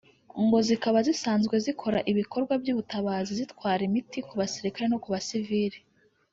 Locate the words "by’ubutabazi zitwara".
2.61-3.81